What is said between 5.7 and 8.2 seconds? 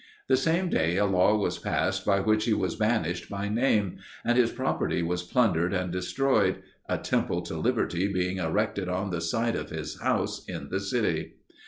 and destroyed, a temple to Liberty